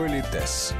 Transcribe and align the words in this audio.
Политес. 0.00 0.72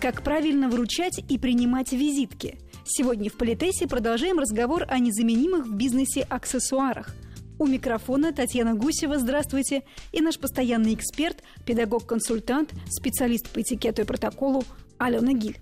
Как 0.00 0.22
правильно 0.22 0.70
вручать 0.70 1.20
и 1.28 1.36
принимать 1.36 1.92
визитки? 1.92 2.58
Сегодня 2.86 3.28
в 3.28 3.34
Политесе 3.34 3.86
продолжаем 3.86 4.38
разговор 4.38 4.86
о 4.88 4.98
незаменимых 4.98 5.66
в 5.66 5.76
бизнесе 5.76 6.22
аксессуарах. 6.22 7.14
У 7.58 7.66
микрофона 7.66 8.32
Татьяна 8.32 8.74
Гусева, 8.74 9.18
здравствуйте, 9.18 9.82
и 10.10 10.22
наш 10.22 10.38
постоянный 10.38 10.94
эксперт, 10.94 11.42
педагог-консультант, 11.66 12.72
специалист 12.88 13.46
по 13.50 13.60
этикету 13.60 14.00
и 14.00 14.04
протоколу 14.06 14.64
Алена 14.96 15.34
Гиль. 15.34 15.58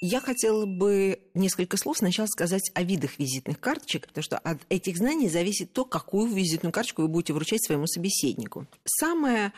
Я 0.00 0.20
хотела 0.20 0.64
бы 0.64 1.18
несколько 1.34 1.76
слов 1.76 1.98
сначала 1.98 2.26
сказать 2.26 2.70
о 2.72 2.82
видах 2.82 3.18
визитных 3.18 3.60
карточек, 3.60 4.06
потому 4.06 4.22
что 4.22 4.38
от 4.38 4.60
этих 4.70 4.96
знаний 4.96 5.28
зависит 5.28 5.74
то, 5.74 5.84
какую 5.84 6.32
визитную 6.32 6.72
карточку 6.72 7.02
вы 7.02 7.08
будете 7.08 7.34
вручать 7.34 7.62
своему 7.62 7.86
собеседнику. 7.86 8.66
Самое 8.86 9.52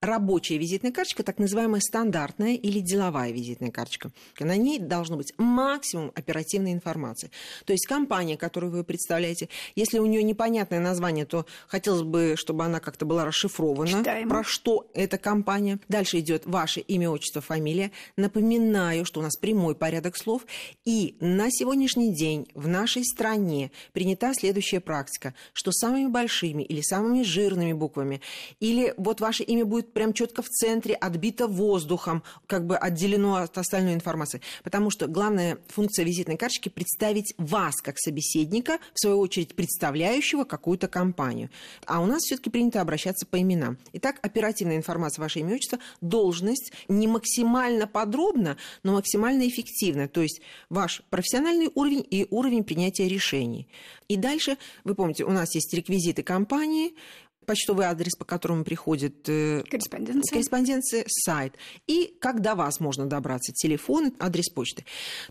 рабочая 0.00 0.58
визитная 0.58 0.92
карточка, 0.92 1.22
так 1.22 1.38
называемая 1.38 1.80
стандартная 1.80 2.54
или 2.54 2.78
деловая 2.78 3.32
визитная 3.32 3.70
карточка. 3.70 4.12
На 4.38 4.56
ней 4.56 4.78
должно 4.78 5.16
быть 5.16 5.32
максимум 5.38 6.12
оперативной 6.14 6.72
информации. 6.72 7.30
То 7.64 7.72
есть 7.72 7.86
компания, 7.86 8.36
которую 8.36 8.70
вы 8.70 8.84
представляете, 8.84 9.48
если 9.74 9.98
у 9.98 10.06
нее 10.06 10.22
непонятное 10.22 10.78
название, 10.80 11.26
то 11.26 11.46
хотелось 11.66 12.02
бы, 12.02 12.34
чтобы 12.36 12.64
она 12.64 12.78
как-то 12.78 13.06
была 13.06 13.24
расшифрована, 13.24 13.98
Читаемо. 13.98 14.30
про 14.30 14.44
что 14.44 14.88
эта 14.94 15.18
компания. 15.18 15.80
Дальше 15.88 16.20
идет 16.20 16.46
ваше 16.46 16.80
имя, 16.80 17.10
отчество, 17.10 17.40
фамилия. 17.40 17.90
Напоминаю, 18.16 19.04
что 19.04 19.20
у 19.20 19.22
нас 19.22 19.36
прямой 19.36 19.74
порядок 19.74 20.16
слов. 20.16 20.46
И 20.84 21.16
на 21.20 21.50
сегодняшний 21.50 22.14
день 22.14 22.46
в 22.54 22.68
нашей 22.68 23.04
стране 23.04 23.72
принята 23.92 24.32
следующая 24.32 24.80
практика, 24.80 25.34
что 25.52 25.72
самыми 25.72 26.06
большими 26.06 26.62
или 26.62 26.82
самыми 26.82 27.22
жирными 27.24 27.72
буквами, 27.72 28.20
или 28.60 28.94
вот 28.96 29.20
ваше 29.20 29.42
имя 29.42 29.64
будет 29.64 29.87
прям 29.92 30.12
четко 30.12 30.42
в 30.42 30.48
центре, 30.48 30.94
отбито 30.94 31.46
воздухом, 31.46 32.22
как 32.46 32.66
бы 32.66 32.76
отделено 32.76 33.36
от 33.36 33.56
остальной 33.58 33.94
информации. 33.94 34.40
Потому 34.62 34.90
что 34.90 35.06
главная 35.06 35.58
функция 35.68 36.04
визитной 36.04 36.36
карточки– 36.36 36.68
представить 36.74 37.34
вас 37.38 37.76
как 37.82 37.98
собеседника, 37.98 38.78
в 38.94 39.00
свою 39.00 39.18
очередь 39.18 39.54
представляющего 39.54 40.44
какую-то 40.44 40.88
компанию. 40.88 41.50
А 41.86 42.00
у 42.00 42.06
нас 42.06 42.22
все-таки 42.22 42.50
принято 42.50 42.80
обращаться 42.80 43.26
по 43.26 43.40
именам. 43.40 43.78
Итак, 43.92 44.18
оперативная 44.22 44.76
информация 44.76 45.22
ваше 45.22 45.40
имя, 45.40 45.54
отчество, 45.54 45.78
должность 46.00 46.72
не 46.88 47.06
максимально 47.06 47.86
подробно, 47.86 48.56
но 48.82 48.92
максимально 48.92 49.48
эффективно. 49.48 50.08
То 50.08 50.22
есть 50.22 50.40
ваш 50.70 51.02
профессиональный 51.10 51.70
уровень 51.74 52.06
и 52.08 52.26
уровень 52.30 52.64
принятия 52.64 53.08
решений. 53.08 53.68
И 54.08 54.16
дальше, 54.16 54.56
вы 54.84 54.94
помните, 54.94 55.24
у 55.24 55.30
нас 55.30 55.54
есть 55.54 55.72
реквизиты 55.74 56.22
компании, 56.22 56.94
почтовый 57.48 57.86
адрес, 57.86 58.14
по 58.14 58.24
которому 58.24 58.62
приходит 58.62 59.28
э, 59.28 59.64
Корреспонденция. 59.68 60.30
корреспонденция, 60.32 61.04
сайт. 61.08 61.54
И 61.86 62.14
как 62.20 62.42
до 62.42 62.54
вас 62.54 62.78
можно 62.78 63.06
добраться, 63.06 63.52
телефон, 63.52 64.12
адрес 64.20 64.50
почты. 64.50 64.84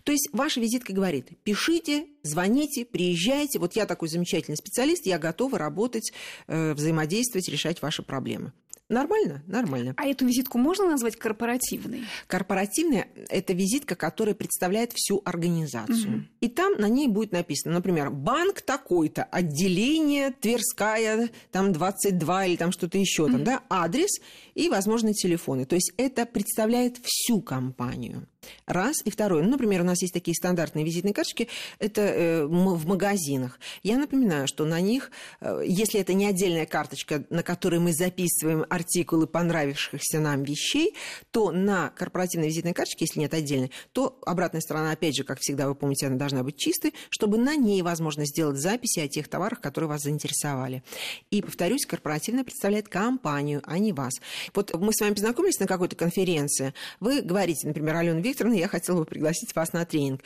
То 0.04 0.12
есть 0.12 0.28
ваша 0.32 0.60
визитка 0.60 0.92
говорит, 0.92 1.30
пишите, 1.44 2.06
звоните, 2.22 2.84
приезжайте. 2.84 3.58
Вот 3.60 3.76
я 3.76 3.86
такой 3.86 4.08
замечательный 4.08 4.56
специалист, 4.56 5.06
я 5.06 5.18
готова 5.18 5.58
работать, 5.58 6.12
э, 6.48 6.74
взаимодействовать, 6.74 7.48
решать 7.48 7.80
ваши 7.80 8.02
проблемы. 8.02 8.52
Нормально? 8.88 9.42
Нормально. 9.46 9.94
А 9.98 10.06
эту 10.06 10.26
визитку 10.26 10.56
можно 10.56 10.86
назвать 10.86 11.16
корпоративной? 11.16 12.04
Корпоративная– 12.26 13.08
это 13.28 13.52
визитка, 13.52 13.96
которая 13.96 14.34
представляет 14.34 14.92
всю 14.94 15.20
организацию. 15.26 16.10
Мгм. 16.10 16.28
И 16.40 16.48
там 16.48 16.72
на 16.78 16.88
ней 16.88 17.06
будет 17.06 17.32
написано, 17.32 17.74
например, 17.74 18.10
банк 18.10 18.62
такой-то, 18.62 19.24
отделение 19.24 20.30
Тверская, 20.30 21.28
там 21.52 21.72
22 21.72 22.46
или 22.46 22.56
там 22.56 22.72
что-то 22.72 22.96
еще, 22.96 23.26
там, 23.26 23.44
да, 23.44 23.62
адрес 23.68 24.20
и 24.54 24.70
возможные 24.70 25.12
телефоны. 25.12 25.66
То 25.66 25.74
есть 25.74 25.92
это 25.98 26.24
представляет 26.24 26.98
всю 27.02 27.42
компанию. 27.42 28.26
Раз. 28.66 28.96
И 29.04 29.10
второе. 29.10 29.42
Ну, 29.42 29.50
например, 29.50 29.80
у 29.80 29.84
нас 29.84 30.02
есть 30.02 30.14
такие 30.14 30.34
стандартные 30.34 30.84
визитные 30.84 31.14
карточки, 31.14 31.48
это 31.78 32.02
э, 32.02 32.44
в 32.44 32.86
магазинах. 32.86 33.58
Я 33.82 33.98
напоминаю, 33.98 34.46
что 34.46 34.64
на 34.64 34.80
них, 34.80 35.10
э, 35.40 35.62
если 35.66 36.00
это 36.00 36.12
не 36.12 36.26
отдельная 36.26 36.66
карточка, 36.66 37.24
на 37.30 37.42
которой 37.42 37.80
мы 37.80 37.92
записываем 37.92 38.64
артикулы 38.68 39.26
понравившихся 39.26 40.20
нам 40.20 40.44
вещей, 40.44 40.94
то 41.30 41.50
на 41.50 41.90
корпоративной 41.90 42.48
визитной 42.48 42.74
карточке, 42.74 43.06
если 43.06 43.20
нет 43.20 43.34
отдельной, 43.34 43.72
то 43.92 44.18
обратная 44.24 44.60
сторона, 44.60 44.92
опять 44.92 45.16
же, 45.16 45.24
как 45.24 45.38
всегда, 45.40 45.66
вы 45.66 45.74
помните, 45.74 46.06
она 46.06 46.16
должна 46.16 46.42
быть 46.42 46.56
чистой, 46.56 46.94
чтобы 47.10 47.38
на 47.38 47.56
ней 47.56 47.82
возможно 47.82 48.24
сделать 48.26 48.58
записи 48.58 49.00
о 49.00 49.08
тех 49.08 49.28
товарах, 49.28 49.60
которые 49.60 49.88
вас 49.88 50.02
заинтересовали. 50.02 50.82
И, 51.30 51.42
повторюсь, 51.42 51.86
корпоративная 51.86 52.44
представляет 52.44 52.88
компанию, 52.88 53.62
а 53.64 53.78
не 53.78 53.92
вас. 53.92 54.14
Вот 54.54 54.74
мы 54.74 54.92
с 54.92 55.00
вами 55.00 55.14
познакомились 55.14 55.58
на 55.58 55.66
какой-то 55.66 55.96
конференции, 55.96 56.74
вы 57.00 57.22
говорите, 57.22 57.66
например, 57.66 57.96
Алена 57.96 58.20
Викторовна, 58.28 58.56
я 58.56 58.68
хотела 58.68 58.98
бы 58.98 59.04
пригласить 59.04 59.54
вас 59.54 59.72
на 59.72 59.84
тренинг. 59.84 60.22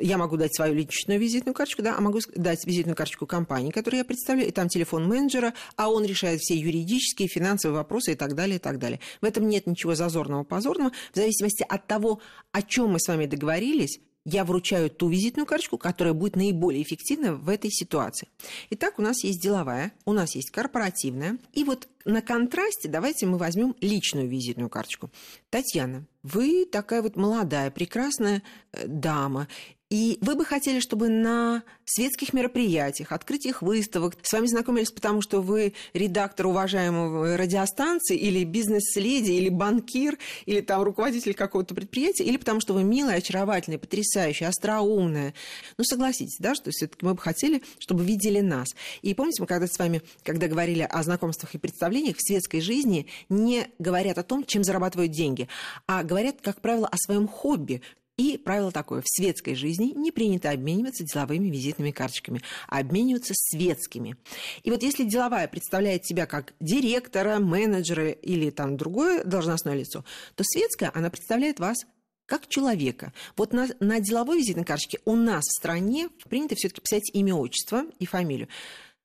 Я 0.00 0.18
могу 0.18 0.36
дать 0.36 0.54
свою 0.54 0.74
личную 0.74 1.20
визитную 1.20 1.54
карточку, 1.54 1.82
да, 1.82 1.96
а 1.96 2.00
могу 2.00 2.20
дать 2.34 2.64
визитную 2.66 2.96
карточку 2.96 3.26
компании, 3.26 3.70
которую 3.70 3.98
я 3.98 4.04
представляю, 4.04 4.48
и 4.48 4.52
там 4.52 4.68
телефон 4.68 5.06
менеджера, 5.06 5.54
а 5.76 5.90
он 5.90 6.04
решает 6.04 6.40
все 6.40 6.54
юридические, 6.54 7.28
финансовые 7.28 7.76
вопросы 7.76 8.12
и 8.12 8.14
так 8.14 8.34
далее, 8.34 8.56
и 8.56 8.60
так 8.60 8.78
далее. 8.78 9.00
В 9.20 9.24
этом 9.24 9.48
нет 9.48 9.66
ничего 9.66 9.94
зазорного, 9.94 10.44
позорного. 10.44 10.92
В 11.12 11.16
зависимости 11.16 11.64
от 11.68 11.86
того, 11.86 12.20
о 12.52 12.62
чем 12.62 12.90
мы 12.90 13.00
с 13.00 13.08
вами 13.08 13.26
договорились, 13.26 14.00
я 14.26 14.44
вручаю 14.44 14.90
ту 14.90 15.08
визитную 15.08 15.46
карточку, 15.46 15.78
которая 15.78 16.12
будет 16.12 16.34
наиболее 16.34 16.82
эффективна 16.82 17.34
в 17.34 17.48
этой 17.48 17.70
ситуации. 17.70 18.28
Итак, 18.70 18.98
у 18.98 19.02
нас 19.02 19.22
есть 19.22 19.40
деловая, 19.40 19.92
у 20.04 20.12
нас 20.12 20.34
есть 20.34 20.50
корпоративная. 20.50 21.38
И 21.52 21.62
вот 21.62 21.86
на 22.04 22.20
контрасте 22.22 22.88
давайте 22.88 23.26
мы 23.26 23.38
возьмем 23.38 23.76
личную 23.80 24.28
визитную 24.28 24.68
карточку. 24.68 25.10
Татьяна, 25.48 26.06
вы 26.24 26.66
такая 26.66 27.02
вот 27.02 27.14
молодая, 27.14 27.70
прекрасная 27.70 28.42
э, 28.72 28.88
дама, 28.88 29.46
и 29.88 30.18
вы 30.20 30.34
бы 30.34 30.44
хотели, 30.44 30.80
чтобы 30.80 31.08
на 31.08 31.62
светских 31.84 32.32
мероприятиях, 32.32 33.12
открытиях 33.12 33.62
выставок 33.62 34.16
с 34.20 34.32
вами 34.32 34.46
знакомились, 34.46 34.90
потому 34.90 35.22
что 35.22 35.40
вы 35.40 35.74
редактор 35.94 36.46
уважаемого 36.46 37.36
радиостанции, 37.36 38.16
или 38.16 38.42
бизнес-леди, 38.42 39.30
или 39.30 39.48
банкир, 39.48 40.18
или 40.44 40.60
там 40.60 40.82
руководитель 40.82 41.34
какого-то 41.34 41.76
предприятия, 41.76 42.24
или 42.24 42.36
потому 42.36 42.60
что 42.60 42.74
вы 42.74 42.82
милая, 42.82 43.18
очаровательная, 43.18 43.78
потрясающая, 43.78 44.48
остроумная. 44.48 45.34
Ну, 45.78 45.84
согласитесь, 45.84 46.38
да, 46.40 46.56
что 46.56 46.72
все-таки 46.72 47.06
мы 47.06 47.14
бы 47.14 47.20
хотели, 47.20 47.62
чтобы 47.78 48.04
видели 48.04 48.40
нас. 48.40 48.68
И 49.02 49.14
помните, 49.14 49.40
мы 49.40 49.46
когда 49.46 49.68
с 49.68 49.78
вами, 49.78 50.02
когда 50.24 50.48
говорили 50.48 50.82
о 50.82 51.02
знакомствах 51.04 51.54
и 51.54 51.58
представлениях, 51.58 52.16
в 52.16 52.26
светской 52.26 52.60
жизни 52.60 53.06
не 53.28 53.68
говорят 53.78 54.18
о 54.18 54.24
том, 54.24 54.44
чем 54.44 54.64
зарабатывают 54.64 55.12
деньги, 55.12 55.48
а 55.86 56.02
говорят, 56.02 56.36
как 56.42 56.60
правило, 56.60 56.88
о 56.88 56.96
своем 56.96 57.28
хобби, 57.28 57.82
и 58.16 58.38
правило 58.38 58.72
такое, 58.72 59.02
в 59.02 59.08
светской 59.08 59.54
жизни 59.54 59.92
не 59.94 60.10
принято 60.10 60.50
обмениваться 60.50 61.04
деловыми 61.04 61.48
визитными 61.48 61.90
карточками, 61.90 62.40
а 62.68 62.78
обмениваться 62.78 63.34
светскими. 63.34 64.16
И 64.62 64.70
вот 64.70 64.82
если 64.82 65.04
деловая 65.04 65.48
представляет 65.48 66.06
себя 66.06 66.26
как 66.26 66.54
директора, 66.60 67.38
менеджера 67.38 68.10
или 68.10 68.50
там 68.50 68.76
другое 68.76 69.22
должностное 69.24 69.74
лицо, 69.74 70.04
то 70.34 70.44
светская, 70.44 70.90
она 70.94 71.10
представляет 71.10 71.60
вас 71.60 71.84
как 72.26 72.48
человека. 72.48 73.12
Вот 73.36 73.52
на, 73.52 73.68
на 73.80 74.00
деловой 74.00 74.38
визитной 74.38 74.64
карточке 74.64 74.98
у 75.04 75.14
нас 75.14 75.44
в 75.44 75.58
стране 75.58 76.08
принято 76.28 76.54
все-таки 76.56 76.80
писать 76.80 77.10
имя, 77.12 77.34
отчество 77.34 77.84
и 77.98 78.06
фамилию. 78.06 78.48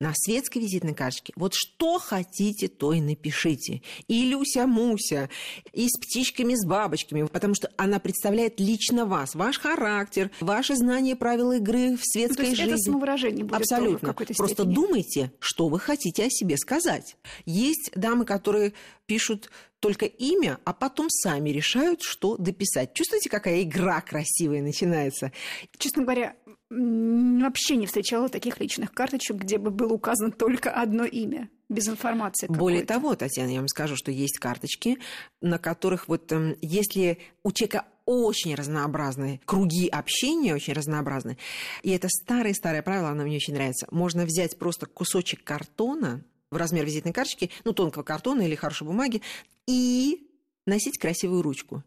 На 0.02 0.14
светской 0.16 0.58
визитной 0.58 0.96
карточке 0.96 1.32
вот 1.36 1.54
что 1.54 2.00
хотите, 2.00 2.68
то 2.68 2.92
и 2.92 3.00
напишите. 3.00 3.84
И 4.08 4.26
Люся-Муся, 4.26 5.30
и 5.74 5.88
с 5.88 6.00
птичками, 6.00 6.56
с 6.56 6.66
бабочками, 6.66 7.28
потому 7.28 7.54
что 7.54 7.70
она 7.78 8.00
представляет 8.00 8.60
лично 8.60 9.06
вас, 9.06 9.36
ваш 9.36 9.60
характер, 9.60 10.32
ваше 10.40 10.76
знание 10.76 11.16
правил 11.16 11.52
игры 11.52 11.90
в 11.90 12.00
Ну, 12.00 12.04
светской 12.04 12.46
есть 12.48 12.58
жизни. 12.58 12.74
это 12.74 12.82
самовыражение 12.82 13.46
будет 13.46 13.60
тоже 13.60 13.64
в 13.70 13.74
Абсолютно. 13.74 14.14
Просто 14.16 14.56
степени. 14.56 14.74
думайте, 14.74 15.32
что 15.38 15.68
вы 15.68 15.80
хотите 15.80 16.26
о 16.26 16.30
себе 16.32 16.58
сказать. 16.58 17.16
Есть 17.46 17.92
дамы, 17.94 18.26
которые 18.26 18.74
пишут 19.06 19.52
только 19.82 20.06
имя, 20.06 20.60
а 20.64 20.74
потом 20.74 21.10
сами 21.10 21.50
решают, 21.50 22.02
что 22.04 22.38
дописать. 22.38 22.94
Чувствуете, 22.94 23.30
какая 23.30 23.64
игра 23.64 24.00
красивая 24.00 24.62
начинается? 24.62 25.32
Честно 25.78 26.04
говоря, 26.04 26.36
вообще 26.70 27.76
не 27.76 27.88
встречала 27.88 28.30
таких 28.30 28.60
личных 28.60 28.94
карточек, 28.94 29.38
где 29.38 29.58
бы 29.58 29.72
было 29.72 29.94
указано 29.94 30.32
только 30.32 30.72
одно 30.72 31.04
имя, 31.04 31.50
без 31.68 31.90
информации 31.90 32.48
Более 32.48 32.82
какой-то. 32.82 32.94
того, 32.94 33.16
Татьяна, 33.16 33.50
я 33.50 33.58
вам 33.58 33.68
скажу, 33.68 33.96
что 33.96 34.12
есть 34.12 34.38
карточки, 34.38 35.00
на 35.42 35.58
которых 35.58 36.08
вот 36.08 36.32
эм, 36.32 36.56
если 36.62 37.18
у 37.44 37.52
человека 37.52 37.86
очень 38.06 38.56
разнообразные 38.56 39.42
круги 39.46 39.88
общения, 39.88 40.54
очень 40.54 40.74
разнообразные, 40.74 41.38
и 41.82 41.90
это 41.92 42.08
старое-старое 42.08 42.84
правило, 42.84 43.10
оно 43.10 43.24
мне 43.24 43.38
очень 43.38 43.54
нравится, 43.54 43.88
можно 43.90 44.26
взять 44.26 44.58
просто 44.58 44.86
кусочек 44.86 45.44
картона 45.44 46.24
в 46.52 46.58
размер 46.58 46.86
визитной 46.86 47.14
карточки, 47.14 47.50
ну, 47.64 47.74
тонкого 47.74 48.04
картона 48.04 48.42
или 48.42 48.56
хорошей 48.56 48.86
бумаги, 48.86 49.22
и 49.68 50.28
носить 50.66 51.00
красивую 51.00 51.42
ручку. 51.42 51.84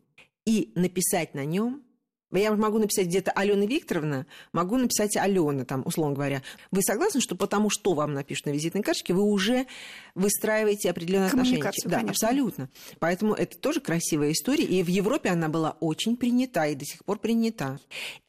И 0.47 0.73
написать 0.75 1.35
на 1.35 1.45
нем 1.45 1.83
Я 2.33 2.53
могу 2.53 2.79
написать 2.79 3.07
где-то 3.07 3.31
Алена 3.31 3.65
Викторовна, 3.65 4.27
могу 4.53 4.77
написать 4.77 5.17
Алена, 5.17 5.65
там, 5.65 5.83
условно 5.87 6.15
говоря. 6.15 6.43
Вы 6.73 6.83
согласны, 6.83 7.21
что 7.21 7.37
потому 7.37 7.71
что 7.71 7.95
вам 7.95 8.13
напишут 8.13 8.47
на 8.47 8.51
визитной 8.51 8.83
карточке, 8.83 9.15
вы 9.15 9.23
уже 9.23 9.67
выстраиваете 10.15 10.91
определенные 10.91 11.29
отношения? 11.29 11.63
Да, 11.63 11.71
конечно. 11.99 12.11
абсолютно. 12.11 12.71
Поэтому 12.99 13.35
это 13.35 13.57
тоже 13.57 13.81
красивая 13.81 14.33
история. 14.33 14.65
И 14.65 14.83
в 14.83 14.89
Европе 14.89 15.31
она 15.31 15.49
была 15.49 15.77
очень 15.81 16.17
принята 16.17 16.67
и 16.67 16.75
до 16.75 16.85
сих 16.85 17.05
пор 17.05 17.21
принята. 17.21 17.79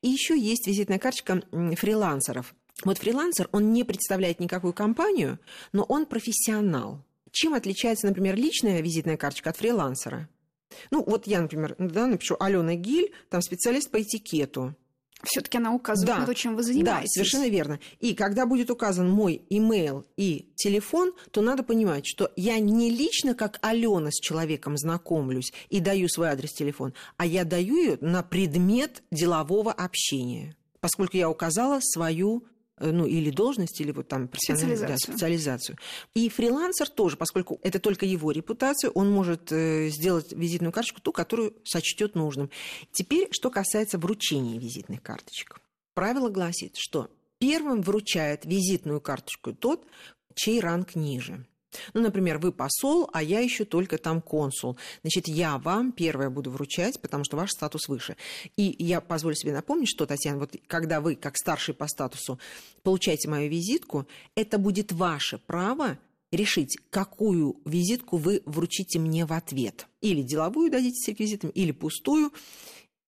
И 0.03 0.09
еще 0.09 0.37
есть 0.39 0.67
визитная 0.67 0.99
карточка 0.99 1.41
фрилансеров. 1.75 2.53
Вот 2.83 2.97
фрилансер, 2.97 3.47
он 3.51 3.71
не 3.71 3.83
представляет 3.83 4.39
никакую 4.39 4.73
компанию, 4.73 5.39
но 5.71 5.83
он 5.83 6.05
профессионал. 6.05 7.03
Чем 7.31 7.53
отличается, 7.53 8.07
например, 8.07 8.35
личная 8.35 8.81
визитная 8.81 9.17
карточка 9.17 9.51
от 9.51 9.57
фрилансера? 9.57 10.29
Ну, 10.91 11.03
вот 11.03 11.27
я, 11.27 11.41
например, 11.41 11.75
да, 11.79 12.07
напишу 12.07 12.35
Алена 12.39 12.75
Гиль, 12.75 13.13
там 13.29 13.41
специалист 13.41 13.89
по 13.89 14.01
этикету. 14.01 14.75
Все-таки 15.23 15.57
она 15.57 15.73
указывает 15.73 16.15
да, 16.15 16.19
на 16.19 16.25
то, 16.25 16.33
чем 16.33 16.55
вы 16.55 16.63
занимаетесь. 16.63 17.11
Да, 17.11 17.13
совершенно 17.13 17.47
верно. 17.47 17.79
И 17.99 18.13
когда 18.13 18.45
будет 18.45 18.69
указан 18.69 19.09
мой 19.09 19.41
имейл 19.49 20.05
и 20.17 20.51
телефон, 20.55 21.13
то 21.31 21.41
надо 21.41 21.63
понимать, 21.63 22.05
что 22.05 22.31
я 22.35 22.59
не 22.59 22.91
лично 22.91 23.33
как 23.33 23.57
Алена 23.61 24.11
с 24.11 24.19
человеком 24.19 24.77
знакомлюсь 24.77 25.53
и 25.69 25.79
даю 25.79 26.09
свой 26.09 26.27
адрес 26.27 26.51
телефон, 26.51 26.93
а 27.17 27.25
я 27.25 27.43
даю 27.43 27.75
ее 27.75 27.97
на 28.01 28.23
предмет 28.23 29.03
делового 29.09 29.71
общения, 29.71 30.55
поскольку 30.79 31.17
я 31.17 31.29
указала 31.29 31.79
свою 31.81 32.43
ну, 32.79 33.05
или 33.05 33.29
должность, 33.29 33.79
или 33.79 33.91
вот 33.91 34.07
там 34.07 34.29
специализацию. 34.33 34.87
Да, 34.87 34.97
специализацию. 34.97 35.77
И 36.13 36.29
фрилансер 36.29 36.89
тоже, 36.89 37.17
поскольку 37.17 37.59
это 37.63 37.79
только 37.79 38.05
его 38.05 38.31
репутация, 38.31 38.89
он 38.91 39.11
может 39.11 39.51
э, 39.51 39.89
сделать 39.89 40.33
визитную 40.33 40.71
карточку, 40.71 41.01
ту, 41.01 41.11
которую 41.11 41.53
сочтет 41.63 42.15
нужным. 42.15 42.49
Теперь, 42.91 43.29
что 43.31 43.49
касается 43.49 43.97
вручения 43.97 44.59
визитных 44.59 45.01
карточек. 45.01 45.59
Правило 45.93 46.29
гласит, 46.29 46.75
что 46.75 47.09
первым 47.39 47.81
вручает 47.81 48.45
визитную 48.45 48.99
карточку 48.99 49.53
тот, 49.53 49.85
чей 50.35 50.59
ранг 50.59 50.95
ниже. 50.95 51.45
Ну, 51.93 52.01
например, 52.01 52.37
вы 52.37 52.51
посол, 52.51 53.09
а 53.13 53.23
я 53.23 53.39
еще 53.39 53.65
только 53.65 53.97
там 53.97 54.21
консул. 54.21 54.77
Значит, 55.01 55.27
я 55.27 55.57
вам 55.57 55.91
первое 55.91 56.29
буду 56.29 56.51
вручать, 56.51 56.99
потому 56.99 57.23
что 57.23 57.37
ваш 57.37 57.51
статус 57.51 57.87
выше. 57.87 58.15
И 58.57 58.75
я 58.79 59.01
позволю 59.01 59.35
себе 59.35 59.53
напомнить, 59.53 59.89
что, 59.89 60.05
Татьяна, 60.05 60.39
вот 60.39 60.55
когда 60.67 61.01
вы, 61.01 61.15
как 61.15 61.37
старший 61.37 61.73
по 61.73 61.87
статусу, 61.87 62.39
получаете 62.83 63.29
мою 63.29 63.49
визитку, 63.49 64.07
это 64.35 64.57
будет 64.57 64.91
ваше 64.91 65.37
право 65.37 65.97
решить, 66.31 66.77
какую 66.89 67.57
визитку 67.65 68.17
вы 68.17 68.41
вручите 68.45 68.99
мне 68.99 69.25
в 69.25 69.33
ответ. 69.33 69.87
Или 70.01 70.21
деловую 70.21 70.71
дадите 70.71 70.99
с 70.99 71.07
реквизитами, 71.07 71.51
или 71.51 71.71
пустую. 71.71 72.31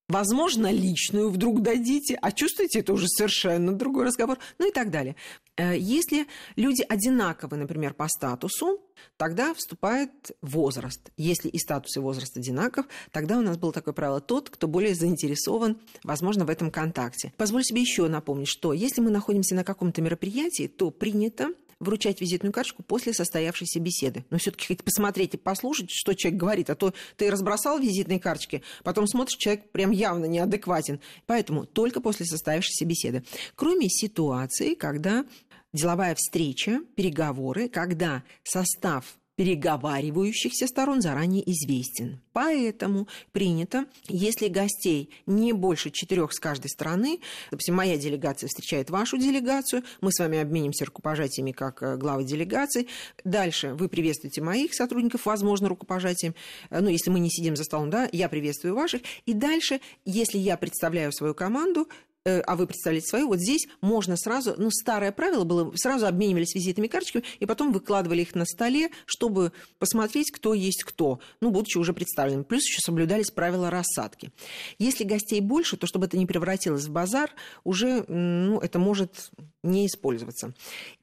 Возможно, 0.10 0.72
личную 0.72 1.30
вдруг 1.30 1.62
дадите, 1.62 2.18
а 2.22 2.32
чувствуете, 2.32 2.80
это 2.80 2.94
уже 2.94 3.08
совершенно 3.10 3.74
другой 3.74 4.06
разговор, 4.06 4.38
ну 4.58 4.70
и 4.70 4.72
так 4.72 4.90
далее. 4.90 5.18
Э, 5.58 5.78
если 5.78 6.28
люди 6.56 6.82
одинаковы, 6.88 7.58
например, 7.58 7.94
по 7.94 8.08
статусу, 8.08 8.80
тогда 9.18 9.54
вступает 9.54 10.32
возраст. 10.42 11.12
Если 11.18 11.50
и 11.50 11.58
статус, 11.58 11.98
и 11.98 12.00
возраст 12.00 12.38
одинаков, 12.38 12.86
тогда 13.12 13.38
у 13.38 13.42
нас 13.42 13.58
было 13.58 13.74
такое 13.74 13.94
правило, 13.94 14.22
тот, 14.22 14.50
кто 14.50 14.70
более 14.70 14.96
заинтересован, 14.96 15.78
возможно, 16.04 16.46
в 16.46 16.50
этом 16.50 16.72
контакте. 16.72 17.34
Позволю 17.36 17.66
себе 17.66 17.82
еще 17.82 18.08
напомнить, 18.08 18.48
что 18.48 18.72
если 18.72 19.02
мы 19.02 19.12
находимся 19.12 19.56
на 19.56 19.66
каком-то 19.66 20.02
мероприятии, 20.02 20.68
то 20.68 20.90
принято 20.90 21.50
вручать 21.80 22.22
визитную 22.22 22.54
карточку 22.54 22.84
после 22.84 23.14
состоявшейся 23.14 23.80
беседы. 23.80 24.26
Но 24.30 24.38
все-таки 24.38 24.68
хоть 24.68 24.84
посмотреть 24.84 25.34
и 25.36 25.38
послушать, 25.38 25.90
что 25.92 26.14
человек 26.14 26.40
говорит, 26.40 26.70
а 26.70 26.76
то 26.76 26.94
ты 27.16 27.30
разбросал 27.30 27.80
визитные 27.80 28.20
карточки, 28.20 28.64
потом 28.84 29.08
смотришь, 29.08 29.38
человек 29.38 29.72
прям 29.72 29.92
явно 29.92 30.26
неадекватен. 30.26 31.00
Поэтому 31.26 31.66
только 31.66 32.02
после 32.02 32.26
состоявшейся 32.26 32.86
беседы. 32.86 33.24
Кроме 33.56 33.90
ситуации, 33.90 34.74
когда 34.74 35.26
деловая 35.74 36.16
встреча, 36.16 36.82
переговоры, 36.96 37.70
когда 37.70 38.24
состав 38.44 39.18
переговаривающихся 39.38 40.68
сторон 40.68 41.00
заранее 41.00 41.50
известен. 41.52 42.20
Поэтому 42.34 43.08
принято, 43.32 43.86
если 44.10 44.48
гостей 44.48 45.12
не 45.28 45.54
больше 45.54 45.92
четырех 45.92 46.34
с 46.34 46.40
каждой 46.40 46.70
стороны, 46.70 47.20
допустим, 47.52 47.76
моя 47.76 47.98
делегация 47.98 48.48
встречает 48.48 48.90
вашу 48.90 49.18
делегацию, 49.18 49.84
мы 50.02 50.12
с 50.12 50.20
вами 50.20 50.40
обменимся 50.40 50.86
рукопожатиями 50.86 51.52
как 51.52 51.84
э, 51.84 51.98
главы 51.98 52.24
делегации, 52.24 52.88
дальше 53.24 53.76
вы 53.76 53.90
приветствуете 53.90 54.42
моих 54.42 54.74
сотрудников, 54.74 55.28
возможно, 55.28 55.70
рукопожатием, 55.70 56.34
э, 56.72 56.80
ну, 56.80 56.90
если 56.90 57.12
мы 57.12 57.20
не 57.20 57.30
сидим 57.30 57.56
за 57.56 57.64
столом, 57.64 57.92
да, 57.92 58.10
я 58.12 58.30
приветствую 58.30 58.74
ваших, 58.74 59.02
и 59.28 59.34
дальше, 59.34 59.82
если 60.04 60.40
я 60.40 60.58
представляю 60.58 61.12
свою 61.12 61.36
команду, 61.36 61.88
а 62.28 62.56
вы 62.56 62.68
представляете 62.68 63.08
свою, 63.08 63.28
вот 63.28 63.40
здесь 63.40 63.68
можно 63.82 64.18
сразу, 64.18 64.56
ну, 64.58 64.70
старое 64.70 65.12
правило 65.12 65.44
было, 65.44 65.74
сразу 65.76 66.08
обменивались 66.08 66.56
визитными 66.56 66.88
карточками, 66.88 67.24
и 67.40 67.46
потом 67.46 67.72
выкладывали 67.72 68.22
их 68.22 68.36
на 68.36 68.46
столе, 68.46 68.90
чтобы 69.06 69.52
посмотреть, 69.80 70.32
кто 70.32 70.54
есть 70.54 70.84
кто, 70.84 71.20
ну, 71.42 71.52
будучи 71.52 71.78
уже 71.78 71.94
представленным. 71.94 72.44
Плюс 72.44 72.64
еще 72.64 72.82
соблюдались 72.82 73.32
правила 73.32 73.70
рассадки. 73.70 74.32
Если 74.80 75.04
гостей 75.04 75.42
больше, 75.42 75.78
то 75.78 75.88
чтобы 75.88 76.06
это 76.06 76.18
не 76.18 76.26
превратилось 76.26 76.86
в 76.86 76.92
базар, 76.92 77.32
уже, 77.64 78.04
ну, 78.08 78.60
это 78.60 78.80
может 78.80 79.32
не 79.64 79.88
использоваться. 79.88 80.54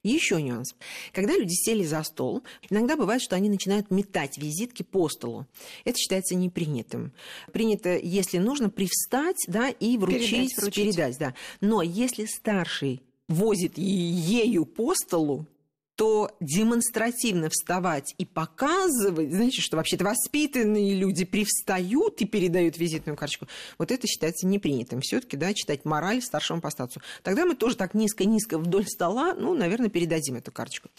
И 0.03 0.09
еще 0.09 0.41
нюанс. 0.41 0.75
Когда 1.13 1.33
люди 1.33 1.53
сели 1.53 1.83
за 1.83 2.03
стол, 2.03 2.43
иногда 2.69 2.95
бывает, 2.95 3.21
что 3.21 3.35
они 3.35 3.49
начинают 3.49 3.91
метать 3.91 4.37
визитки 4.37 4.83
по 4.83 5.09
столу. 5.09 5.45
Это 5.83 5.97
считается 5.97 6.35
непринятым. 6.35 7.13
Принято, 7.51 7.97
если 7.97 8.37
нужно, 8.37 8.69
привстать 8.69 9.43
да, 9.47 9.69
и 9.69 9.97
вручить, 9.97 10.29
передать, 10.29 10.57
вручить. 10.57 10.75
передать. 10.75 11.14
Да. 11.17 11.33
Но 11.61 11.81
если 11.81 12.25
старший 12.25 13.01
возит 13.27 13.77
ею 13.77 14.65
по 14.65 14.93
столу, 14.95 15.47
то 15.95 16.35
демонстративно 16.41 17.49
вставать 17.49 18.13
и 18.17 18.25
показывать, 18.25 19.31
знаете, 19.31 19.61
что 19.61 19.77
вообще-то 19.77 20.03
воспитанные 20.03 20.93
люди 20.93 21.23
привстают 21.23 22.21
и 22.21 22.25
передают 22.25 22.77
визитную 22.77 23.15
карточку, 23.15 23.47
вот 23.77 23.91
это 23.91 24.05
считается 24.05 24.45
непринятым. 24.45 24.99
все 25.01 25.21
таки 25.21 25.37
да, 25.37 25.53
читать 25.53 25.85
мораль 25.85 26.21
старшему 26.21 26.61
по 26.61 26.69
статусу. 26.69 27.01
Тогда 27.23 27.45
мы 27.45 27.55
тоже 27.55 27.77
так 27.77 27.93
низко-низко 27.93 28.57
вдоль 28.57 28.85
стола, 28.85 29.33
ну, 29.35 29.53
наверное, 29.53 29.89
передадим 29.89 30.35
эту 30.35 30.51
карточку. 30.51 30.89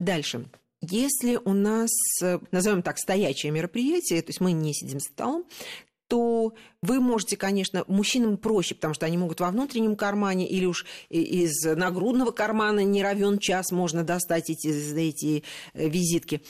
Дальше. 0.00 0.46
Если 0.80 1.36
у 1.44 1.54
нас, 1.54 1.90
назовем 2.52 2.82
так, 2.82 2.98
стоячее 2.98 3.50
мероприятие, 3.50 4.22
то 4.22 4.30
есть 4.30 4.40
мы 4.40 4.52
не 4.52 4.72
сидим 4.72 5.00
за 5.00 5.08
столом, 5.08 5.44
то 6.08 6.54
вы 6.82 7.00
можете, 7.00 7.36
конечно, 7.36 7.84
мужчинам 7.86 8.38
проще, 8.38 8.74
потому 8.74 8.94
что 8.94 9.06
они 9.06 9.18
могут 9.18 9.40
во 9.40 9.50
внутреннем 9.50 9.94
кармане 9.94 10.48
или 10.48 10.64
уж 10.64 10.86
из 11.10 11.64
нагрудного 11.64 12.30
кармана 12.30 12.80
не 12.80 13.02
равен 13.02 13.38
час 13.38 13.70
можно 13.70 14.02
достать 14.02 14.50
эти, 14.50 14.68
эти 14.68 15.44
э, 15.74 15.88
визитки. 15.88 16.42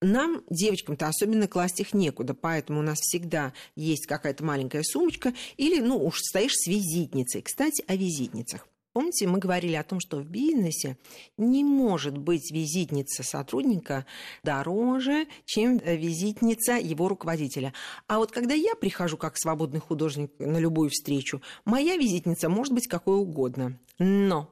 Нам, 0.00 0.42
девочкам-то, 0.48 1.08
особенно 1.08 1.48
класть 1.48 1.80
их 1.80 1.92
некуда, 1.92 2.32
поэтому 2.32 2.80
у 2.80 2.82
нас 2.82 2.98
всегда 3.00 3.52
есть 3.74 4.06
какая-то 4.06 4.44
маленькая 4.44 4.84
сумочка 4.84 5.34
или, 5.56 5.80
ну, 5.80 6.04
уж 6.04 6.20
стоишь 6.20 6.54
с 6.54 6.68
визитницей. 6.68 7.42
Кстати, 7.42 7.82
о 7.88 7.96
визитницах. 7.96 8.68
Помните, 8.98 9.28
мы 9.28 9.38
говорили 9.38 9.74
о 9.74 9.84
том, 9.84 10.00
что 10.00 10.16
в 10.16 10.24
бизнесе 10.24 10.96
не 11.36 11.62
может 11.62 12.18
быть 12.18 12.50
визитница 12.50 13.22
сотрудника 13.22 14.06
дороже, 14.42 15.28
чем 15.44 15.78
визитница 15.78 16.72
его 16.72 17.06
руководителя. 17.06 17.72
А 18.08 18.18
вот 18.18 18.32
когда 18.32 18.54
я 18.54 18.74
прихожу 18.74 19.16
как 19.16 19.38
свободный 19.38 19.78
художник 19.78 20.32
на 20.40 20.58
любую 20.58 20.90
встречу, 20.90 21.40
моя 21.64 21.96
визитница 21.96 22.48
может 22.48 22.74
быть 22.74 22.88
какой 22.88 23.18
угодно. 23.18 23.78
Но 24.00 24.50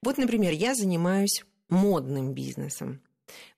вот, 0.00 0.16
например, 0.16 0.54
я 0.54 0.74
занимаюсь 0.74 1.44
модным 1.68 2.32
бизнесом. 2.32 3.02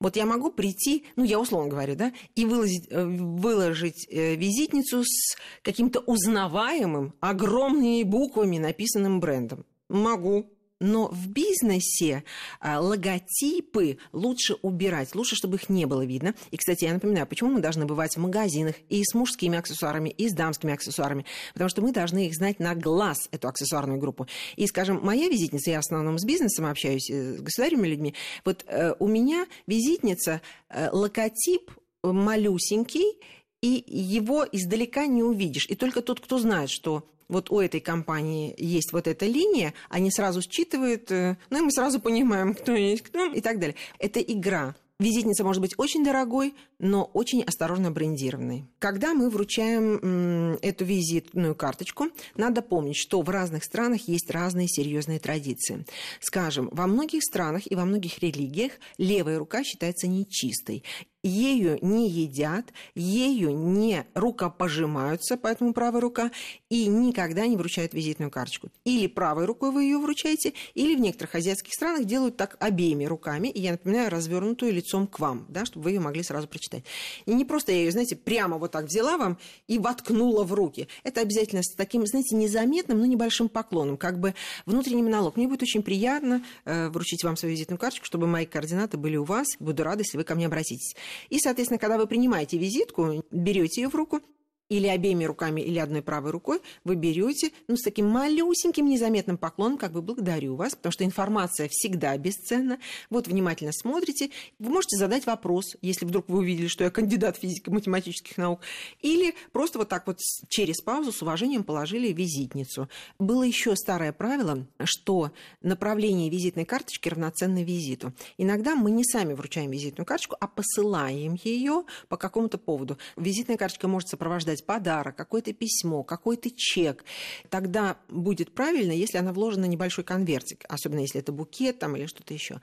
Вот 0.01 0.17
я 0.17 0.27
могу 0.27 0.51
прийти, 0.51 1.05
ну, 1.15 1.23
я 1.23 1.39
условно 1.39 1.71
говорю, 1.71 1.95
да, 1.95 2.13
и 2.35 2.45
выложить, 2.45 2.89
э, 2.91 3.05
выложить 3.05 4.09
э, 4.11 4.35
визитницу 4.35 5.05
с 5.05 5.37
каким-то 5.63 6.01
узнаваемым, 6.01 7.15
огромными 7.21 8.03
буквами 8.03 8.59
написанным 8.59 9.21
брендом. 9.21 9.65
Могу. 9.91 10.51
Но 10.81 11.09
в 11.09 11.29
бизнесе 11.29 12.25
а, 12.59 12.81
логотипы 12.81 13.99
лучше 14.13 14.55
убирать, 14.63 15.15
лучше, 15.15 15.37
чтобы 15.37 15.57
их 15.57 15.69
не 15.69 15.85
было 15.85 16.07
видно. 16.07 16.35
И, 16.51 16.57
кстати, 16.57 16.85
я 16.85 16.95
напоминаю, 16.95 17.27
почему 17.27 17.51
мы 17.51 17.61
должны 17.61 17.85
бывать 17.85 18.17
в 18.17 18.21
магазинах 18.21 18.77
и 18.89 19.05
с 19.05 19.13
мужскими 19.13 19.59
аксессуарами, 19.59 20.09
и 20.09 20.31
с 20.31 20.33
дамскими 20.33 20.73
аксессуарами. 20.73 21.27
Потому 21.53 21.69
что 21.69 21.83
мы 21.83 21.93
должны 21.93 22.27
их 22.27 22.35
знать 22.35 22.61
на 22.61 22.75
глаз, 22.75 23.29
эту 23.31 23.49
аксессуарную 23.49 24.01
группу. 24.01 24.27
И, 24.57 24.67
скажем, 24.67 25.01
моя 25.03 25.29
визитница, 25.29 25.71
я 25.71 25.77
в 25.77 25.81
основном 25.81 26.19
с 26.19 26.25
бизнесом 26.25 26.65
общаюсь, 26.65 27.11
э, 27.11 27.37
с 27.37 27.43
государственными 27.43 27.89
людьми, 27.89 28.15
вот 28.47 28.65
э, 28.67 28.95
у 28.99 29.07
меня 29.07 29.47
визитница, 29.67 30.41
э, 30.71 30.89
логотип 30.91 31.71
малюсенький, 32.03 33.19
и 33.61 33.85
его 33.87 34.47
издалека 34.51 35.05
не 35.05 35.23
увидишь. 35.23 35.67
И 35.69 35.75
только 35.75 36.01
тот, 36.01 36.21
кто 36.21 36.39
знает, 36.39 36.71
что 36.71 37.05
вот 37.31 37.51
у 37.51 37.61
этой 37.61 37.81
компании 37.81 38.55
есть 38.59 38.93
вот 38.93 39.07
эта 39.07 39.27
линия, 39.27 39.73
они 39.89 40.11
сразу 40.11 40.43
считывают, 40.43 41.11
э, 41.11 41.37
ну 41.49 41.59
и 41.59 41.61
мы 41.63 41.71
сразу 41.71 42.01
понимаем, 42.01 42.55
кто 42.55 42.73
есть 42.73 43.03
кто 43.03 43.25
и 43.27 43.41
так 43.41 43.59
далее. 43.59 43.77
Это 43.99 44.21
игра. 44.21 44.75
Визитница 45.01 45.45
может 45.45 45.63
быть 45.63 45.73
очень 45.79 46.05
дорогой, 46.05 46.55
но 46.79 47.05
очень 47.15 47.43
осторожно 47.43 47.91
брендированной. 47.91 48.67
Когда 48.79 49.15
мы 49.15 49.31
вручаем 49.31 50.59
эту 50.61 50.85
визитную 50.85 51.55
карточку, 51.55 52.09
надо 52.37 52.61
помнить, 52.61 52.99
что 52.99 53.23
в 53.23 53.31
разных 53.31 53.65
странах 53.65 54.09
есть 54.09 54.31
разные 54.31 54.69
серьезные 54.69 55.19
традиции. 55.19 55.87
Скажем, 56.21 56.69
во 56.71 56.87
многих 56.87 57.23
странах 57.23 57.63
и 57.65 57.75
во 57.75 57.87
многих 57.87 58.19
религиях 58.19 58.73
левая 58.99 59.39
рука 59.39 59.65
считается 59.65 60.07
нечистой 60.07 60.85
ею 61.23 61.79
не 61.83 62.09
едят, 62.09 62.73
ею 62.95 63.57
не 63.57 64.07
рукопожимаются, 64.15 65.37
поэтому 65.37 65.73
правая 65.73 66.01
рука, 66.01 66.31
и 66.69 66.87
никогда 66.87 67.47
не 67.47 67.57
вручают 67.57 67.95
визитную 67.95 68.31
карточку. 68.31 68.71
Или 68.85 69.07
правой 69.07 69.45
рукой 69.45 69.71
вы 69.71 69.85
ее 69.85 69.99
вручаете, 69.99 70.55
или 70.75 70.95
в 70.95 71.01
некоторых 71.01 71.35
азиатских 71.35 71.75
странах 71.75 72.05
делают 72.05 72.37
так 72.37 72.57
обеими 72.61 73.05
руками, 73.05 73.49
и 73.49 73.61
я 73.61 73.73
напоминаю, 73.73 74.11
развернутую 74.11 74.73
лицом 74.73 75.07
к 75.07 75.19
вам, 75.19 75.47
да, 75.49 75.65
чтобы 75.65 75.85
вы 75.85 75.91
ее 75.91 76.01
могли 76.01 76.23
сразу 76.23 76.49
прочитать. 76.49 76.85
И 77.27 77.35
не 77.35 77.45
просто 77.45 77.73
я 77.73 77.79
ее, 77.79 77.91
знаете, 77.91 78.17
прямо 78.17 78.59
вот 78.59 78.73
так 78.73 78.87
взяла 78.87 79.19
вам 79.19 79.39
и 79.67 79.79
воткнула 79.79 80.45
в 80.45 80.55
руки. 80.55 80.89
Это 81.05 81.21
обязательно 81.21 81.63
с 81.63 81.75
таким, 81.75 82.07
знаете, 82.07 82.37
незаметным, 82.37 82.99
но 82.99 83.07
небольшим 83.07 83.49
поклоном, 83.49 83.97
как 83.97 84.19
бы 84.19 84.35
внутренний 84.67 85.03
монолог. 85.03 85.37
Мне 85.37 85.49
будет 85.49 85.63
очень 85.63 85.83
приятно 85.83 86.45
э, 86.65 86.89
вручить 86.89 87.25
вам 87.25 87.37
свою 87.37 87.55
визитную 87.55 87.79
карточку, 87.79 88.07
чтобы 88.07 88.27
мои 88.27 88.47
координаты 88.47 88.97
были 88.97 89.17
у 89.17 89.25
вас. 89.25 89.47
Буду 89.59 89.83
рада, 89.83 90.03
если 90.03 90.17
вы 90.17 90.25
ко 90.25 90.35
мне 90.35 90.47
обратитесь. 90.47 90.95
И, 91.29 91.39
соответственно, 91.39 91.79
когда 91.79 91.99
вы 91.99 92.07
принимаете 92.07 92.59
визитку, 92.59 93.25
берете 93.31 93.83
ее 93.83 93.89
в 93.89 93.95
руку, 93.95 94.21
или 94.71 94.87
обеими 94.87 95.25
руками, 95.25 95.61
или 95.61 95.79
одной 95.79 96.01
правой 96.01 96.31
рукой, 96.31 96.63
вы 96.85 96.95
берете, 96.95 97.51
ну, 97.69 97.77
с 97.77 97.83
таким 97.83 98.07
малюсеньким 98.09 98.87
незаметным 98.87 99.37
поклоном, 99.37 99.77
как 99.77 99.93
бы 99.93 100.01
благодарю 100.01 100.55
вас, 100.57 100.75
потому 100.75 100.93
что 100.93 101.05
информация 101.05 101.69
всегда 101.71 102.17
бесценна. 102.17 102.79
Вот 103.11 103.27
внимательно 103.27 103.73
смотрите. 103.73 104.31
Вы 104.59 104.71
можете 104.71 104.97
задать 104.97 105.27
вопрос, 105.27 105.77
если 105.83 106.07
вдруг 106.07 106.29
вы 106.29 106.39
увидели, 106.39 106.69
что 106.69 106.85
я 106.85 106.91
кандидат 106.91 107.37
физико-математических 107.37 108.39
наук, 108.39 108.61
или 109.03 109.35
просто 109.53 109.79
вот 109.79 109.89
так 109.89 110.07
вот 110.07 110.19
через 110.49 110.81
паузу 110.81 111.13
с 111.13 111.21
уважением 111.21 111.65
положили 111.65 112.13
визитницу. 112.13 112.89
Было 113.19 113.43
еще 113.43 113.75
старое 113.75 114.13
правило, 114.13 114.67
что 114.85 115.33
направление 115.63 116.31
визитной 116.31 116.65
карточки 116.65 117.09
равноценно 117.09 117.65
визиту. 117.65 118.13
Иногда 118.39 118.77
мы 118.77 118.93
не 118.93 119.05
сами 119.05 119.35
вручаем 119.35 119.71
визитную 119.73 120.07
карточку, 120.07 120.37
а 120.39 120.47
посылаем 120.47 121.37
ее 121.43 121.85
по 122.09 122.17
какому-то 122.17 122.57
поводу. 122.57 122.99
Визитная 123.17 123.57
карточка 123.57 123.89
может 123.89 124.09
сопровождать 124.09 124.60
сделать 124.61 124.65
подарок, 124.67 125.17
какое-то 125.17 125.53
письмо, 125.53 126.03
какой-то 126.03 126.51
чек, 126.51 127.05
тогда 127.49 127.97
будет 128.09 128.55
правильно, 128.55 128.93
если 128.93 129.19
она 129.19 129.33
вложена 129.33 129.67
в 129.67 129.71
небольшой 129.71 130.05
конвертик, 130.05 130.65
особенно 130.69 131.01
если 131.01 131.21
это 131.21 131.33
букет 131.33 131.79
там 131.79 131.97
или 131.97 132.07
что-то 132.07 132.35
еще. 132.35 132.61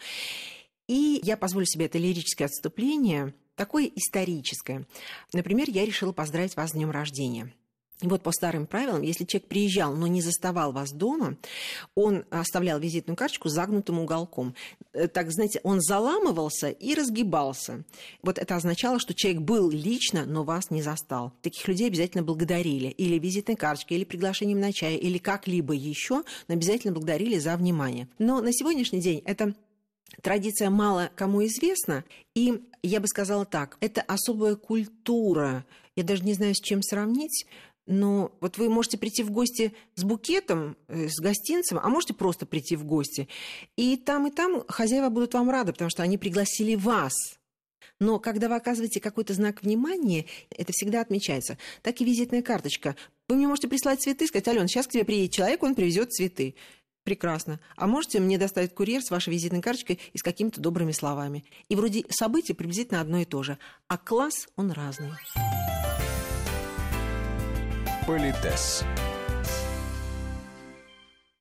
И 0.87 1.19
я 1.23 1.35
позволю 1.37 1.65
себе 1.65 1.85
это 1.85 1.97
лирическое 1.97 2.47
отступление, 2.47 3.33
такое 3.55 3.91
историческое. 3.95 4.85
Например, 5.33 5.69
я 5.69 5.85
решила 5.85 6.13
поздравить 6.13 6.55
вас 6.55 6.71
с 6.71 6.73
днем 6.73 6.91
рождения. 6.91 7.53
И 8.01 8.07
вот 8.07 8.21
по 8.21 8.31
старым 8.31 8.67
правилам, 8.67 9.01
если 9.01 9.25
человек 9.25 9.49
приезжал, 9.49 9.95
но 9.95 10.05
не 10.05 10.21
заставал 10.21 10.71
вас 10.71 10.91
дома, 10.91 11.35
он 11.95 12.25
оставлял 12.29 12.79
визитную 12.79 13.17
карточку 13.17 13.49
загнутым 13.49 13.99
уголком. 13.99 14.53
Э, 14.93 15.07
так, 15.07 15.31
знаете, 15.31 15.61
он 15.63 15.81
заламывался 15.81 16.69
и 16.69 16.93
разгибался. 16.93 17.83
Вот 18.21 18.37
это 18.37 18.55
означало, 18.55 18.99
что 18.99 19.15
человек 19.15 19.41
был 19.41 19.71
лично, 19.71 20.25
но 20.25 20.43
вас 20.43 20.69
не 20.69 20.83
застал. 20.83 21.33
Таких 21.41 21.67
людей 21.67 21.87
обязательно 21.87 22.23
благодарили. 22.23 22.89
Или 22.89 23.17
визитной 23.17 23.55
карточкой, 23.55 23.97
или 23.97 24.03
приглашением 24.03 24.59
на 24.59 24.71
чай, 24.71 24.95
или 24.95 25.17
как-либо 25.17 25.73
еще, 25.73 26.23
но 26.47 26.53
обязательно 26.53 26.93
благодарили 26.93 27.39
за 27.39 27.57
внимание. 27.57 28.07
Но 28.19 28.41
на 28.41 28.53
сегодняшний 28.53 29.01
день 29.01 29.23
это 29.25 29.55
Традиция 30.21 30.69
мало 30.69 31.11
кому 31.15 31.45
известна, 31.45 32.03
и 32.33 32.63
я 32.81 32.99
бы 32.99 33.07
сказала 33.07 33.45
так, 33.45 33.77
это 33.81 34.01
особая 34.01 34.55
культура. 34.55 35.65
Я 35.95 36.03
даже 36.03 36.23
не 36.23 36.33
знаю, 36.33 36.55
с 36.55 36.59
чем 36.59 36.81
сравнить, 36.81 37.45
но 37.87 38.31
вот 38.41 38.57
вы 38.57 38.69
можете 38.69 38.97
прийти 38.97 39.23
в 39.23 39.31
гости 39.31 39.73
с 39.95 40.03
букетом, 40.03 40.77
э, 40.87 41.07
с 41.07 41.19
гостинцем, 41.19 41.79
а 41.81 41.89
можете 41.89 42.13
просто 42.13 42.45
прийти 42.45 42.75
в 42.75 42.85
гости. 42.85 43.27
И 43.77 43.97
там, 43.97 44.27
и 44.27 44.31
там 44.31 44.63
хозяева 44.67 45.09
будут 45.09 45.33
вам 45.33 45.49
рады, 45.49 45.71
потому 45.71 45.89
что 45.89 46.03
они 46.03 46.17
пригласили 46.17 46.75
вас. 46.75 47.13
Но 47.99 48.19
когда 48.19 48.47
вы 48.49 48.55
оказываете 48.55 48.99
какой-то 48.99 49.33
знак 49.33 49.63
внимания, 49.63 50.25
это 50.49 50.71
всегда 50.71 51.01
отмечается. 51.01 51.57
Так 51.81 51.99
и 52.01 52.05
визитная 52.05 52.41
карточка. 52.41 52.95
Вы 53.27 53.37
мне 53.37 53.47
можете 53.47 53.67
прислать 53.67 54.01
цветы, 54.01 54.27
сказать, 54.27 54.47
Алена, 54.47 54.67
сейчас 54.67 54.87
к 54.87 54.91
тебе 54.91 55.03
приедет 55.03 55.31
человек, 55.31 55.63
он 55.63 55.73
привезет 55.73 56.11
цветы. 56.11 56.55
Прекрасно. 57.03 57.61
А 57.77 57.87
можете 57.87 58.19
мне 58.19 58.37
доставить 58.37 58.75
курьер 58.75 59.01
с 59.01 59.09
вашей 59.09 59.31
визитной 59.31 59.61
карточкой 59.61 59.97
и 60.11 60.17
с 60.17 60.23
какими-то 60.23 60.59
добрыми 60.59 60.91
словами. 60.91 61.45
И 61.69 61.75
вроде 61.75 62.03
события 62.09 62.53
приблизительно 62.53 62.99
одно 62.99 63.19
и 63.19 63.25
то 63.25 63.43
же. 63.43 63.57
А 63.87 63.97
класс, 63.97 64.49
он 64.57 64.71
разный. 64.71 65.11
Политес. 68.07 68.85